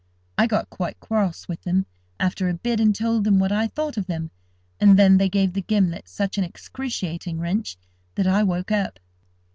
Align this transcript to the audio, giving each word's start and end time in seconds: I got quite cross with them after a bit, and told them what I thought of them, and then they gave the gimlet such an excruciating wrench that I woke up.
I 0.35 0.47
got 0.47 0.71
quite 0.71 0.99
cross 0.99 1.47
with 1.47 1.61
them 1.61 1.85
after 2.19 2.49
a 2.49 2.55
bit, 2.55 2.79
and 2.79 2.95
told 2.95 3.23
them 3.23 3.37
what 3.37 3.51
I 3.51 3.67
thought 3.67 3.97
of 3.97 4.07
them, 4.07 4.31
and 4.79 4.97
then 4.97 5.19
they 5.19 5.29
gave 5.29 5.53
the 5.53 5.61
gimlet 5.61 6.07
such 6.09 6.39
an 6.39 6.43
excruciating 6.43 7.37
wrench 7.37 7.77
that 8.15 8.25
I 8.25 8.41
woke 8.41 8.71
up. 8.71 8.97